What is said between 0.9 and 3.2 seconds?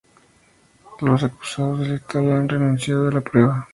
Los acusados del Estado han renunciado a